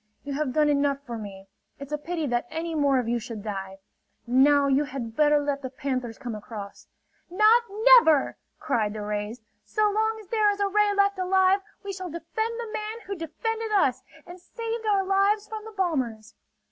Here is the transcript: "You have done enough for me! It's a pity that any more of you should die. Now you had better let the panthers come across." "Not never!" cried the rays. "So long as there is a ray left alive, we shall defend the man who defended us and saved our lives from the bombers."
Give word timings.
"You 0.23 0.33
have 0.33 0.51
done 0.53 0.67
enough 0.67 0.97
for 1.05 1.15
me! 1.15 1.45
It's 1.77 1.91
a 1.91 1.97
pity 1.99 2.25
that 2.25 2.47
any 2.49 2.73
more 2.73 2.97
of 2.97 3.07
you 3.07 3.19
should 3.19 3.43
die. 3.43 3.77
Now 4.25 4.65
you 4.65 4.85
had 4.85 5.15
better 5.15 5.37
let 5.37 5.61
the 5.61 5.69
panthers 5.69 6.17
come 6.17 6.33
across." 6.33 6.87
"Not 7.29 7.61
never!" 7.85 8.35
cried 8.57 8.93
the 8.93 9.03
rays. 9.03 9.43
"So 9.63 9.91
long 9.91 10.17
as 10.19 10.27
there 10.29 10.49
is 10.49 10.59
a 10.59 10.67
ray 10.69 10.91
left 10.91 11.19
alive, 11.19 11.59
we 11.83 11.93
shall 11.93 12.09
defend 12.09 12.59
the 12.59 12.73
man 12.73 13.01
who 13.05 13.13
defended 13.15 13.71
us 13.71 14.01
and 14.25 14.39
saved 14.39 14.87
our 14.87 15.03
lives 15.05 15.47
from 15.47 15.65
the 15.65 15.71
bombers." 15.71 16.33